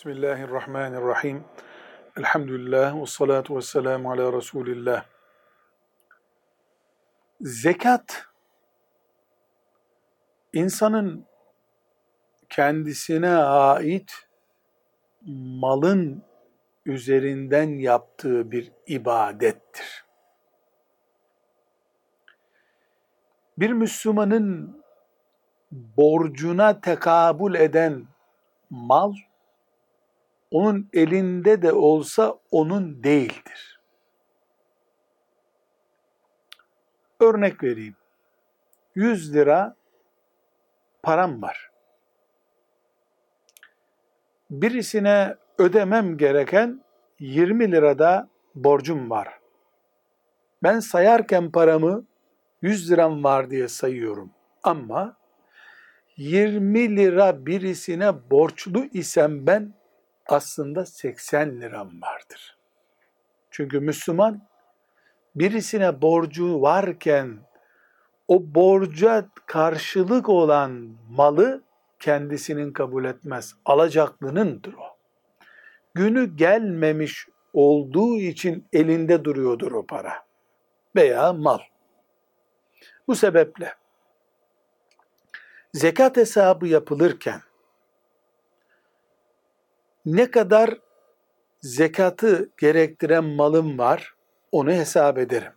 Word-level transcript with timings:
Bismillahirrahmanirrahim. 0.00 1.44
Elhamdülillah 2.18 3.00
ve 3.02 3.06
salatu 3.06 3.56
ve 3.56 3.60
selamu 3.60 4.12
ala 4.12 4.32
Resulillah. 4.32 5.04
Zekat, 7.40 8.24
insanın 10.52 11.26
kendisine 12.48 13.34
ait 13.36 14.12
malın 15.60 16.24
üzerinden 16.86 17.68
yaptığı 17.68 18.50
bir 18.50 18.72
ibadettir. 18.86 20.04
Bir 23.58 23.70
Müslümanın 23.70 24.82
borcuna 25.72 26.80
tekabül 26.80 27.54
eden 27.54 28.06
mal, 28.70 29.14
onun 30.50 30.88
elinde 30.92 31.62
de 31.62 31.72
olsa 31.72 32.38
onun 32.50 33.02
değildir. 33.04 33.80
Örnek 37.20 37.62
vereyim. 37.62 37.96
100 38.94 39.34
lira 39.34 39.76
param 41.02 41.42
var. 41.42 41.70
Birisine 44.50 45.36
ödemem 45.58 46.16
gereken 46.16 46.84
20 47.18 47.72
lirada 47.72 48.28
borcum 48.54 49.10
var. 49.10 49.40
Ben 50.62 50.80
sayarken 50.80 51.50
paramı 51.50 52.04
100 52.62 52.90
liram 52.90 53.24
var 53.24 53.50
diye 53.50 53.68
sayıyorum. 53.68 54.30
Ama 54.62 55.16
20 56.16 56.96
lira 56.96 57.46
birisine 57.46 58.30
borçlu 58.30 58.84
isem 58.92 59.46
ben 59.46 59.74
aslında 60.26 60.86
80 60.86 61.60
liram 61.60 62.02
vardır. 62.02 62.58
Çünkü 63.50 63.80
Müslüman 63.80 64.48
birisine 65.34 66.02
borcu 66.02 66.62
varken 66.62 67.38
o 68.28 68.54
borca 68.54 69.28
karşılık 69.46 70.28
olan 70.28 70.96
malı 71.10 71.62
kendisinin 71.98 72.72
kabul 72.72 73.04
etmez. 73.04 73.54
Alacaklınındır 73.64 74.74
o. 74.74 74.96
Günü 75.94 76.36
gelmemiş 76.36 77.28
olduğu 77.52 78.16
için 78.16 78.68
elinde 78.72 79.24
duruyordur 79.24 79.72
o 79.72 79.86
para 79.86 80.12
veya 80.96 81.32
mal. 81.32 81.58
Bu 83.08 83.14
sebeple 83.14 83.74
zekat 85.72 86.16
hesabı 86.16 86.66
yapılırken 86.66 87.40
ne 90.06 90.30
kadar 90.30 90.78
zekatı 91.60 92.50
gerektiren 92.58 93.24
malım 93.24 93.78
var 93.78 94.14
onu 94.52 94.72
hesap 94.72 95.18
ederim. 95.18 95.52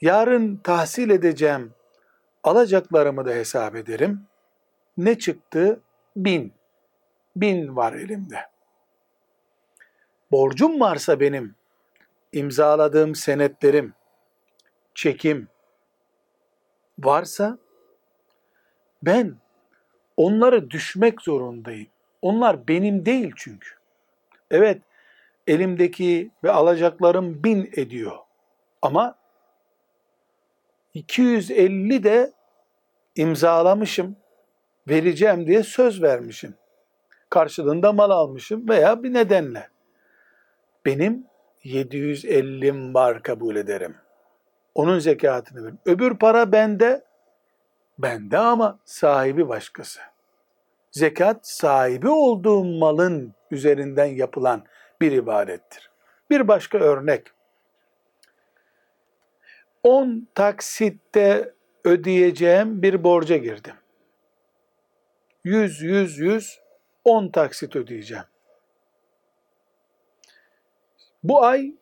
Yarın 0.00 0.56
tahsil 0.56 1.10
edeceğim 1.10 1.74
alacaklarımı 2.44 3.26
da 3.26 3.30
hesap 3.30 3.76
ederim. 3.76 4.26
Ne 4.96 5.18
çıktı? 5.18 5.80
Bin. 6.16 6.52
Bin 7.36 7.76
var 7.76 7.92
elimde. 7.92 8.38
Borcum 10.30 10.80
varsa 10.80 11.20
benim, 11.20 11.54
imzaladığım 12.32 13.14
senetlerim, 13.14 13.94
çekim 14.94 15.48
varsa 16.98 17.58
ben 19.02 19.36
onları 20.16 20.70
düşmek 20.70 21.22
zorundayım. 21.22 21.88
Onlar 22.26 22.68
benim 22.68 23.06
değil 23.06 23.32
çünkü. 23.36 23.70
Evet, 24.50 24.82
elimdeki 25.46 26.30
ve 26.44 26.50
alacaklarım 26.50 27.44
bin 27.44 27.70
ediyor. 27.76 28.16
Ama 28.82 29.18
250 30.94 32.04
de 32.04 32.32
imzalamışım, 33.16 34.16
vereceğim 34.88 35.46
diye 35.46 35.62
söz 35.62 36.02
vermişim. 36.02 36.54
Karşılığında 37.30 37.92
mal 37.92 38.10
almışım 38.10 38.68
veya 38.68 39.02
bir 39.02 39.12
nedenle. 39.12 39.68
Benim 40.86 41.26
750'm 41.64 42.94
var 42.94 43.22
kabul 43.22 43.56
ederim. 43.56 43.96
Onun 44.74 44.98
zekatını 44.98 45.62
veririm. 45.62 45.78
Öbür 45.84 46.18
para 46.18 46.52
bende, 46.52 47.04
bende 47.98 48.38
ama 48.38 48.78
sahibi 48.84 49.48
başkası 49.48 50.00
zekat 50.96 51.48
sahibi 51.48 52.08
olduğum 52.08 52.64
malın 52.64 53.34
üzerinden 53.50 54.06
yapılan 54.06 54.64
bir 55.00 55.12
ibadettir. 55.12 55.90
Bir 56.30 56.48
başka 56.48 56.78
örnek. 56.78 57.26
10 59.82 60.28
taksitte 60.34 61.54
ödeyeceğim 61.84 62.82
bir 62.82 63.04
borca 63.04 63.36
girdim. 63.36 63.74
100, 65.44 65.82
100, 65.82 66.18
100, 66.18 66.60
10 67.04 67.28
taksit 67.28 67.76
ödeyeceğim. 67.76 68.24
Bu 71.24 71.44
ay 71.44 71.74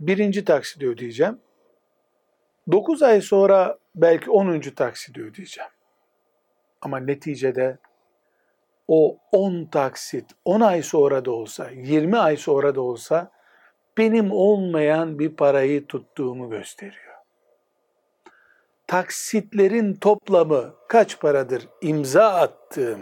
birinci 0.00 0.44
taksidi 0.44 0.88
ödeyeceğim. 0.88 1.40
9 2.72 3.02
ay 3.02 3.20
sonra 3.20 3.78
belki 3.94 4.30
10. 4.30 4.60
taksidi 4.60 5.22
ödeyeceğim. 5.22 5.70
Ama 6.80 6.98
neticede 6.98 7.78
o 8.94 9.18
10 9.32 9.64
taksit 9.64 10.30
10 10.44 10.60
ay 10.60 10.82
sonra 10.82 11.24
da 11.24 11.30
olsa, 11.30 11.70
20 11.70 12.18
ay 12.18 12.36
sonra 12.36 12.74
da 12.74 12.80
olsa 12.80 13.30
benim 13.98 14.32
olmayan 14.32 15.18
bir 15.18 15.36
parayı 15.36 15.86
tuttuğumu 15.86 16.50
gösteriyor. 16.50 17.14
Taksitlerin 18.86 19.94
toplamı 19.94 20.74
kaç 20.88 21.20
paradır 21.20 21.68
imza 21.80 22.28
attığım, 22.28 23.00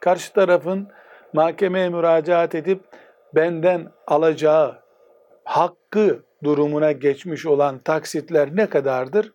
karşı 0.00 0.32
tarafın 0.32 0.88
mahkemeye 1.32 1.88
müracaat 1.88 2.54
edip 2.54 2.84
benden 3.34 3.92
alacağı 4.06 4.82
hakkı 5.44 6.24
durumuna 6.44 6.92
geçmiş 6.92 7.46
olan 7.46 7.78
taksitler 7.78 8.56
ne 8.56 8.68
kadardır? 8.68 9.32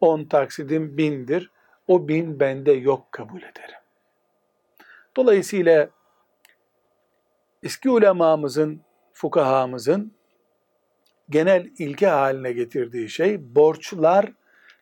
10 0.00 0.24
taksidim 0.24 0.96
bindir. 0.98 1.50
O 1.88 2.08
bin 2.08 2.40
bende 2.40 2.72
yok 2.72 3.12
kabul 3.12 3.38
ederim. 3.42 3.78
Dolayısıyla 5.18 5.88
eski 7.62 7.90
ulemamızın, 7.90 8.80
fukahamızın 9.12 10.12
genel 11.30 11.70
ilke 11.78 12.06
haline 12.06 12.52
getirdiği 12.52 13.08
şey 13.08 13.54
borçlar 13.54 14.32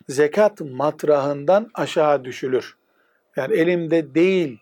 zekat 0.09 0.61
matrahından 0.61 1.71
aşağı 1.75 2.25
düşülür. 2.25 2.77
Yani 3.37 3.55
elimde 3.55 4.15
değil, 4.15 4.61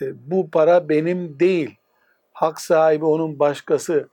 e, 0.00 0.30
bu 0.30 0.50
para 0.50 0.88
benim 0.88 1.40
değil, 1.40 1.76
hak 2.32 2.60
sahibi 2.60 3.04
onun 3.04 3.38
başkası 3.38 4.08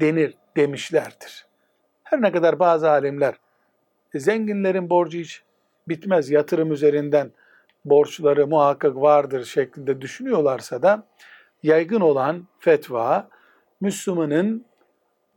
denir 0.00 0.34
demişlerdir. 0.56 1.46
Her 2.04 2.22
ne 2.22 2.32
kadar 2.32 2.58
bazı 2.58 2.90
alimler 2.90 3.34
e, 4.14 4.18
zenginlerin 4.18 4.90
borcu 4.90 5.18
hiç 5.18 5.42
bitmez 5.88 6.30
yatırım 6.30 6.72
üzerinden 6.72 7.32
borçları 7.84 8.46
muhakkak 8.46 8.96
vardır 8.96 9.44
şeklinde 9.44 10.00
düşünüyorlarsa 10.00 10.82
da 10.82 11.06
yaygın 11.62 12.00
olan 12.00 12.48
fetva 12.58 13.28
Müslümanın 13.80 14.66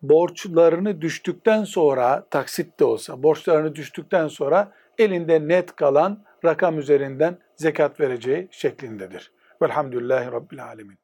borçlarını 0.01 1.01
düştükten 1.01 1.63
sonra 1.63 2.27
taksit 2.29 2.79
de 2.79 2.85
olsa 2.85 3.23
borçlarını 3.23 3.75
düştükten 3.75 4.27
sonra 4.27 4.71
elinde 4.97 5.47
net 5.47 5.75
kalan 5.75 6.23
rakam 6.45 6.79
üzerinden 6.79 7.37
zekat 7.55 7.99
vereceği 7.99 8.47
şeklindedir. 8.51 9.31
Velhamdülillahi 9.61 10.31
Rabbil 10.31 10.63
Alemin. 10.65 11.02